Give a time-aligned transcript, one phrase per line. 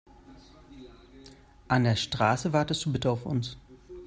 [1.67, 3.55] An der Straße wartest du bitte auf uns.